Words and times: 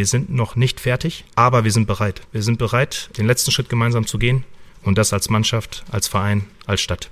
wir 0.00 0.06
sind 0.06 0.30
noch 0.30 0.56
nicht 0.56 0.80
fertig, 0.80 1.26
aber 1.34 1.62
wir 1.64 1.72
sind 1.72 1.86
bereit. 1.86 2.22
Wir 2.32 2.42
sind 2.42 2.56
bereit, 2.56 3.10
den 3.18 3.26
letzten 3.26 3.50
Schritt 3.50 3.68
gemeinsam 3.68 4.06
zu 4.06 4.16
gehen 4.16 4.44
und 4.82 4.96
das 4.96 5.12
als 5.12 5.28
Mannschaft, 5.28 5.84
als 5.90 6.08
Verein, 6.08 6.46
als 6.64 6.80
Stadt. 6.80 7.10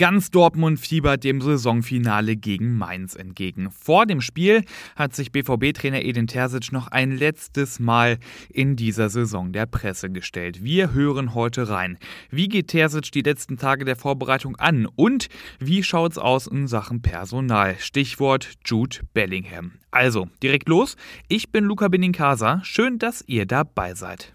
Ganz 0.00 0.30
Dortmund 0.30 0.80
fiebert 0.80 1.24
dem 1.24 1.42
Saisonfinale 1.42 2.34
gegen 2.34 2.78
Mainz 2.78 3.14
entgegen. 3.14 3.70
Vor 3.70 4.06
dem 4.06 4.22
Spiel 4.22 4.64
hat 4.96 5.14
sich 5.14 5.30
BVB-Trainer 5.30 6.02
Edin 6.02 6.26
Terzic 6.26 6.72
noch 6.72 6.88
ein 6.88 7.10
letztes 7.10 7.78
Mal 7.80 8.16
in 8.48 8.76
dieser 8.76 9.10
Saison 9.10 9.52
der 9.52 9.66
Presse 9.66 10.08
gestellt. 10.08 10.64
Wir 10.64 10.94
hören 10.94 11.34
heute 11.34 11.68
rein. 11.68 11.98
Wie 12.30 12.48
geht 12.48 12.68
Terzic 12.68 13.12
die 13.12 13.20
letzten 13.20 13.58
Tage 13.58 13.84
der 13.84 13.94
Vorbereitung 13.94 14.56
an 14.56 14.86
und 14.86 15.28
wie 15.58 15.82
schaut's 15.82 16.16
aus 16.16 16.46
in 16.46 16.66
Sachen 16.66 17.02
Personal? 17.02 17.76
Stichwort 17.78 18.54
Jude 18.64 19.00
Bellingham. 19.12 19.72
Also, 19.90 20.28
direkt 20.42 20.70
los. 20.70 20.96
Ich 21.28 21.52
bin 21.52 21.64
Luca 21.64 21.88
Benincasa. 21.88 22.62
Schön, 22.64 22.98
dass 22.98 23.22
ihr 23.26 23.44
dabei 23.44 23.92
seid. 23.92 24.32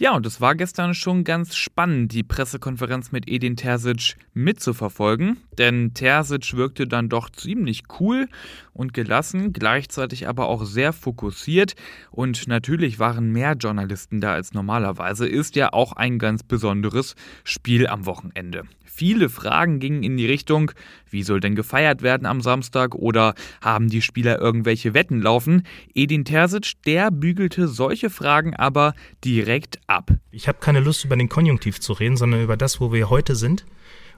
Ja, 0.00 0.14
und 0.14 0.24
es 0.26 0.40
war 0.40 0.54
gestern 0.54 0.94
schon 0.94 1.24
ganz 1.24 1.56
spannend, 1.56 2.12
die 2.12 2.22
Pressekonferenz 2.22 3.10
mit 3.10 3.28
Edin 3.28 3.56
Terzic 3.56 4.14
mitzuverfolgen, 4.32 5.38
denn 5.58 5.92
Terzic 5.92 6.54
wirkte 6.54 6.86
dann 6.86 7.08
doch 7.08 7.28
ziemlich 7.30 7.82
cool 7.98 8.28
und 8.72 8.94
gelassen, 8.94 9.52
gleichzeitig 9.52 10.28
aber 10.28 10.46
auch 10.46 10.64
sehr 10.64 10.92
fokussiert 10.92 11.74
und 12.12 12.46
natürlich 12.46 13.00
waren 13.00 13.32
mehr 13.32 13.54
Journalisten 13.54 14.20
da 14.20 14.34
als 14.34 14.54
normalerweise, 14.54 15.26
ist 15.26 15.56
ja 15.56 15.72
auch 15.72 15.94
ein 15.94 16.20
ganz 16.20 16.44
besonderes 16.44 17.16
Spiel 17.42 17.88
am 17.88 18.06
Wochenende. 18.06 18.62
Viele 18.84 19.28
Fragen 19.28 19.78
gingen 19.80 20.02
in 20.02 20.16
die 20.16 20.26
Richtung, 20.26 20.72
wie 21.10 21.22
soll 21.22 21.40
denn 21.40 21.54
gefeiert 21.54 22.02
werden 22.02 22.26
am 22.26 22.40
Samstag 22.40 22.94
oder 22.94 23.34
haben 23.60 23.88
die 23.88 24.02
Spieler 24.02 24.40
irgendwelche 24.40 24.94
Wetten 24.94 25.20
laufen? 25.20 25.62
Edin 25.94 26.24
Terzic, 26.24 26.72
der 26.84 27.10
bügelte 27.10 27.68
solche 27.68 28.10
Fragen 28.10 28.56
aber 28.56 28.94
direkt. 29.24 29.78
Ich 30.38 30.46
habe 30.46 30.58
keine 30.60 30.78
Lust 30.78 31.04
über 31.04 31.16
den 31.16 31.28
Konjunktiv 31.28 31.80
zu 31.80 31.92
reden, 31.94 32.16
sondern 32.16 32.44
über 32.44 32.56
das, 32.56 32.80
wo 32.80 32.92
wir 32.92 33.10
heute 33.10 33.34
sind 33.34 33.66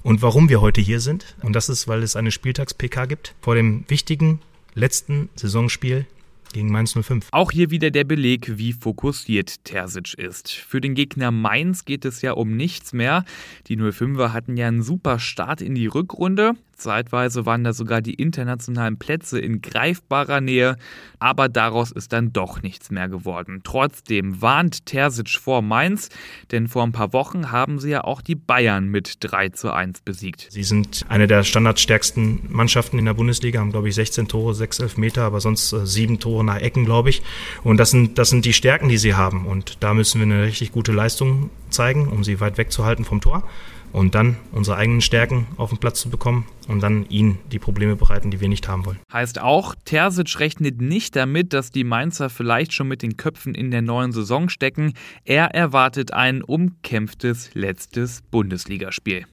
und 0.02 0.20
warum 0.20 0.50
wir 0.50 0.60
heute 0.60 0.82
hier 0.82 1.00
sind. 1.00 1.34
Und 1.42 1.56
das 1.56 1.70
ist, 1.70 1.88
weil 1.88 2.02
es 2.02 2.14
eine 2.14 2.30
Spieltags-PK 2.30 3.06
gibt 3.06 3.34
vor 3.40 3.54
dem 3.54 3.86
wichtigen 3.88 4.40
letzten 4.74 5.30
Saisonspiel 5.34 6.04
gegen 6.52 6.70
Mainz 6.70 6.92
05. 6.92 7.28
Auch 7.30 7.50
hier 7.50 7.70
wieder 7.70 7.90
der 7.90 8.04
Beleg, 8.04 8.58
wie 8.58 8.74
fokussiert 8.74 9.64
Terzic 9.64 10.12
ist. 10.12 10.50
Für 10.50 10.82
den 10.82 10.94
Gegner 10.94 11.30
Mainz 11.30 11.86
geht 11.86 12.04
es 12.04 12.20
ja 12.20 12.32
um 12.32 12.54
nichts 12.54 12.92
mehr. 12.92 13.24
Die 13.68 13.78
05er 13.78 14.34
hatten 14.34 14.58
ja 14.58 14.68
einen 14.68 14.82
super 14.82 15.20
Start 15.20 15.62
in 15.62 15.74
die 15.74 15.86
Rückrunde. 15.86 16.52
Zeitweise 16.80 17.46
waren 17.46 17.64
da 17.64 17.72
sogar 17.72 18.00
die 18.00 18.14
internationalen 18.14 18.98
Plätze 18.98 19.38
in 19.38 19.60
greifbarer 19.60 20.40
Nähe, 20.40 20.76
aber 21.18 21.48
daraus 21.48 21.92
ist 21.92 22.12
dann 22.12 22.32
doch 22.32 22.62
nichts 22.62 22.90
mehr 22.90 23.08
geworden. 23.08 23.60
Trotzdem 23.62 24.42
warnt 24.42 24.86
Terzic 24.86 25.30
vor 25.30 25.62
Mainz, 25.62 26.08
denn 26.50 26.66
vor 26.66 26.82
ein 26.82 26.92
paar 26.92 27.12
Wochen 27.12 27.52
haben 27.52 27.78
sie 27.78 27.90
ja 27.90 28.04
auch 28.04 28.22
die 28.22 28.34
Bayern 28.34 28.88
mit 28.88 29.18
3 29.20 29.50
zu 29.50 29.72
1 29.72 30.00
besiegt. 30.00 30.48
Sie 30.50 30.64
sind 30.64 31.04
eine 31.08 31.26
der 31.26 31.44
standardstärksten 31.44 32.40
Mannschaften 32.48 32.98
in 32.98 33.04
der 33.04 33.14
Bundesliga, 33.14 33.60
haben 33.60 33.72
glaube 33.72 33.88
ich 33.88 33.94
16 33.94 34.28
Tore, 34.28 34.54
6 34.54 34.80
Elfmeter, 34.80 35.22
aber 35.22 35.40
sonst 35.40 35.72
äh, 35.72 35.86
7 35.86 36.18
Tore 36.18 36.44
nach 36.44 36.60
Ecken, 36.60 36.84
glaube 36.84 37.10
ich. 37.10 37.22
Und 37.62 37.76
das 37.76 37.90
sind, 37.90 38.18
das 38.18 38.30
sind 38.30 38.44
die 38.44 38.52
Stärken, 38.52 38.88
die 38.88 38.98
sie 38.98 39.14
haben. 39.14 39.46
Und 39.46 39.76
da 39.80 39.94
müssen 39.94 40.20
wir 40.20 40.26
eine 40.26 40.44
richtig 40.44 40.72
gute 40.72 40.92
Leistung 40.92 41.50
zeigen, 41.70 42.08
um 42.08 42.24
sie 42.24 42.40
weit 42.40 42.58
wegzuhalten 42.58 43.04
vom 43.04 43.20
Tor 43.20 43.44
und 43.92 44.14
dann 44.14 44.36
unsere 44.52 44.76
eigenen 44.76 45.00
Stärken 45.00 45.46
auf 45.56 45.70
den 45.70 45.78
Platz 45.78 46.00
zu 46.00 46.10
bekommen 46.10 46.46
und 46.68 46.80
dann 46.80 47.06
ihnen 47.08 47.38
die 47.50 47.58
Probleme 47.58 47.96
bereiten, 47.96 48.30
die 48.30 48.40
wir 48.40 48.48
nicht 48.48 48.68
haben 48.68 48.86
wollen. 48.86 48.98
Heißt 49.12 49.40
auch, 49.40 49.74
Terzic 49.84 50.38
rechnet 50.38 50.80
nicht 50.80 51.16
damit, 51.16 51.52
dass 51.52 51.70
die 51.70 51.84
Mainzer 51.84 52.30
vielleicht 52.30 52.72
schon 52.72 52.88
mit 52.88 53.02
den 53.02 53.16
Köpfen 53.16 53.54
in 53.54 53.70
der 53.70 53.82
neuen 53.82 54.12
Saison 54.12 54.48
stecken. 54.48 54.94
Er 55.24 55.54
erwartet 55.54 56.12
ein 56.12 56.42
umkämpftes 56.42 57.50
letztes 57.54 58.22
Bundesligaspiel. 58.30 59.26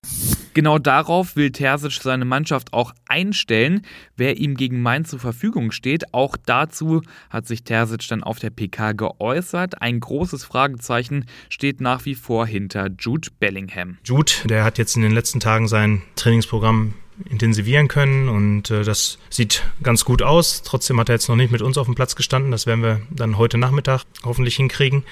Genau 0.58 0.80
darauf 0.80 1.36
will 1.36 1.52
Terzic 1.52 2.02
seine 2.02 2.26
Mannschaft 2.26 2.74
auch 2.74 2.92
einstellen, 3.08 3.84
wer 4.16 4.38
ihm 4.38 4.56
gegen 4.56 4.82
Mainz 4.82 5.12
zur 5.12 5.20
Verfügung 5.20 5.70
steht. 5.70 6.16
Auch 6.16 6.36
dazu 6.36 7.04
hat 7.30 7.46
sich 7.46 7.64
Terzic 7.64 8.08
dann 8.08 8.24
auf 8.24 8.40
der 8.40 8.50
PK 8.50 8.94
geäußert. 8.94 9.84
Ein 9.84 10.00
großes 10.00 10.44
Fragezeichen 10.44 11.28
steht 11.50 11.80
nach 11.80 12.06
wie 12.06 12.16
vor 12.16 12.48
hinter 12.48 12.90
Jude 12.98 13.30
Bellingham. 13.40 14.00
Jude, 14.04 14.32
der 14.46 14.64
hat 14.64 14.80
jetzt 14.80 14.96
in 14.96 15.04
den 15.04 15.12
letzten 15.12 15.40
Tagen 15.40 15.68
sein 15.68 16.02
Trainingsprogramm 16.16 16.96
intensivieren 17.30 17.88
können 17.88 18.30
und 18.30 18.72
äh, 18.72 18.84
das 18.84 19.18
sieht 19.30 19.64
ganz 19.84 20.06
gut 20.06 20.22
aus. 20.22 20.62
Trotzdem 20.64 21.00
hat 21.00 21.10
er 21.10 21.16
jetzt 21.16 21.30
noch 21.30 21.36
nicht 21.36 21.52
mit 21.52 21.62
uns 21.62 21.78
auf 21.78 21.88
dem 21.88 21.96
Platz 21.96 22.16
gestanden. 22.16 22.52
Das 22.52 22.66
werden 22.66 22.84
wir 22.84 23.02
dann 23.10 23.38
heute 23.38 23.58
Nachmittag 23.58 24.04
hoffentlich 24.24 24.56
hinkriegen. 24.56 25.04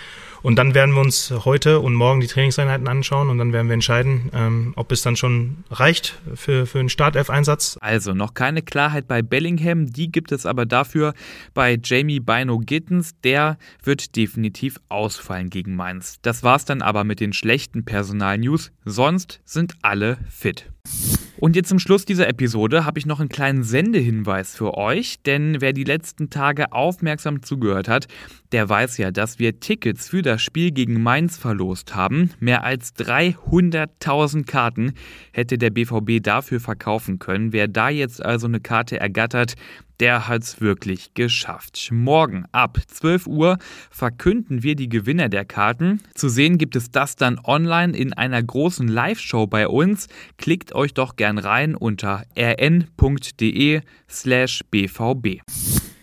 Und 0.45 0.57
dann 0.57 0.75
werden 0.75 0.93
wir 0.93 1.01
uns 1.01 1.33
heute 1.43 1.79
und 1.79 1.95
morgen 1.95 2.19
die 2.19 2.27
Trainingseinheiten 2.27 2.88
anschauen 2.88 3.29
und 3.29 3.39
dann 3.39 3.51
werden 3.51 3.66
wir 3.67 3.73
entscheiden, 3.73 4.29
ähm, 4.31 4.73
ob 4.75 4.91
es 4.91 5.01
dann 5.01 5.16
schon 5.16 5.63
reicht 5.71 6.19
für, 6.35 6.67
für 6.67 6.77
einen 6.77 6.89
Startelf-Einsatz. 6.89 7.79
Also 7.81 8.13
noch 8.13 8.35
keine 8.35 8.61
Klarheit 8.61 9.07
bei 9.07 9.23
Bellingham, 9.23 9.91
die 9.91 10.11
gibt 10.11 10.31
es 10.31 10.45
aber 10.45 10.67
dafür 10.67 11.16
bei 11.55 11.79
Jamie 11.83 12.19
Bino 12.19 12.59
Gittens. 12.59 13.19
Der 13.23 13.57
wird 13.83 14.16
definitiv 14.16 14.79
ausfallen 14.87 15.49
gegen 15.49 15.75
Mainz. 15.75 16.19
Das 16.22 16.43
war's 16.43 16.63
dann 16.63 16.83
aber 16.83 17.05
mit 17.05 17.22
den 17.22 17.33
schlechten 17.33 17.83
Personal-News. 17.83 18.72
Sonst 18.85 19.41
sind 19.45 19.73
alle 19.81 20.19
fit. 20.29 20.69
Und 21.45 21.56
jetzt 21.56 21.69
zum 21.69 21.78
Schluss 21.78 22.06
dieser 22.06 22.28
Episode 22.28 22.85
habe 22.85 22.97
ich 22.97 23.06
noch 23.06 23.19
einen 23.19 23.29
kleinen 23.29 23.61
Sendehinweis 23.61 24.56
für 24.56 24.75
euch, 24.75 25.22
denn 25.28 25.61
wer 25.61 25.73
die 25.73 25.83
letzten 25.83 26.31
Tage 26.31 26.72
aufmerksam 26.72 27.44
zugehört 27.44 27.88
hat, 27.88 28.07
der 28.51 28.67
weiß 28.67 28.97
ja, 28.97 29.11
dass 29.11 29.38
wir 29.38 29.59
Tickets 29.59 30.09
für 30.09 30.23
das 30.23 30.41
Spiel 30.41 30.72
gegen 30.72 31.03
Mainz 31.03 31.38
verlost 31.38 31.94
haben. 31.94 32.31
Mehr 32.39 32.63
als 32.63 32.95
300.000 32.95 34.45
Karten 34.47 34.94
hätte 35.34 35.59
der 35.59 35.69
BVB 35.69 36.23
dafür 36.23 36.59
verkaufen 36.59 37.19
können. 37.19 37.53
Wer 37.53 37.67
da 37.67 37.89
jetzt 37.89 38.25
also 38.25 38.47
eine 38.47 38.59
Karte 38.59 39.00
ergattert, 39.00 39.53
der 40.00 40.28
hat's 40.28 40.61
wirklich 40.61 41.13
geschafft. 41.13 41.89
Morgen 41.91 42.45
ab 42.51 42.78
12 42.88 43.28
Uhr 43.28 43.57
verkünden 43.89 44.63
wir 44.63 44.75
die 44.75 44.89
Gewinner 44.89 45.29
der 45.29 45.45
Karten. 45.45 46.01
Zu 46.13 46.29
sehen 46.29 46.57
gibt 46.57 46.75
es 46.75 46.91
das 46.91 47.16
dann 47.16 47.39
online 47.44 47.95
in 47.95 48.13
einer 48.13 48.41
großen 48.41 48.88
Live-Show 48.88 49.47
bei 49.47 49.67
uns. 49.67 50.07
Klickt 50.38 50.73
euch 50.73 50.94
doch 50.94 51.16
gern 51.16 51.38
rein 51.38 51.75
unter 51.75 52.23
rn.de 52.38 53.81
slash 54.09 54.61
bvb. 54.72 55.41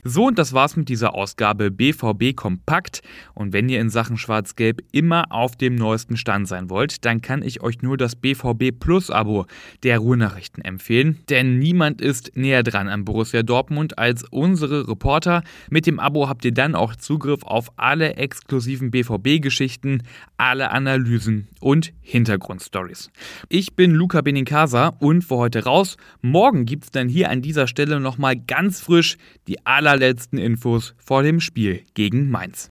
So, 0.04 0.26
und 0.26 0.36
das 0.36 0.52
war's 0.52 0.74
mit 0.74 0.88
dieser 0.88 1.14
Ausgabe 1.14 1.70
BVB 1.70 2.34
Kompakt. 2.34 3.02
Und 3.34 3.52
wenn 3.52 3.68
ihr 3.68 3.80
in 3.80 3.88
Sachen 3.88 4.16
Schwarz-Gelb 4.16 4.82
immer 4.90 5.30
auf 5.30 5.54
dem 5.54 5.76
neuesten 5.76 6.16
Stand 6.16 6.48
sein 6.48 6.70
wollt, 6.70 7.04
dann 7.04 7.20
kann 7.20 7.40
ich 7.40 7.62
euch 7.62 7.82
nur 7.82 7.96
das 7.96 8.16
BVB 8.16 8.76
Plus 8.76 9.10
Abo 9.10 9.46
der 9.84 10.00
Ruhrnachrichten 10.00 10.64
empfehlen. 10.64 11.20
Denn 11.30 11.60
niemand 11.60 12.00
ist 12.00 12.32
näher 12.34 12.64
dran 12.64 12.88
an 12.88 13.04
Borussia 13.04 13.44
Dortmund 13.44 13.96
als 13.96 14.24
unsere 14.28 14.88
Reporter. 14.88 15.44
Mit 15.70 15.86
dem 15.86 16.00
Abo 16.00 16.28
habt 16.28 16.44
ihr 16.44 16.52
dann 16.52 16.74
auch 16.74 16.96
Zugriff 16.96 17.44
auf 17.44 17.69
alle 17.76 18.16
exklusiven 18.16 18.90
BVB-Geschichten, 18.90 20.02
alle 20.36 20.72
Analysen 20.72 21.46
und 21.60 21.92
Hintergrundstories. 22.00 23.08
Ich 23.48 23.76
bin 23.76 23.92
Luca 23.92 24.20
Benincasa 24.20 24.88
und 24.98 25.22
für 25.22 25.36
heute 25.36 25.62
raus. 25.62 25.96
Morgen 26.22 26.66
gibt's 26.66 26.90
dann 26.90 27.08
hier 27.08 27.30
an 27.30 27.40
dieser 27.40 27.69
Stelle 27.69 28.00
nochmal 28.00 28.34
ganz 28.34 28.80
frisch 28.80 29.16
die 29.46 29.64
aller 29.64 29.91
allerletzten 29.92 30.38
Infos 30.38 30.94
vor 30.97 31.22
dem 31.22 31.41
Spiel 31.41 31.82
gegen 31.94 32.30
Mainz. 32.30 32.60